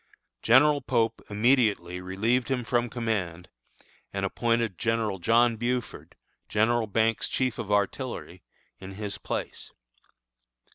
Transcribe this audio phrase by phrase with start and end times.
[0.41, 3.49] General Pope immediately relieved him from command,
[4.11, 6.15] and appointed General John Buford,
[6.49, 8.41] General Banks' chief of artillery,
[8.79, 9.71] in his place.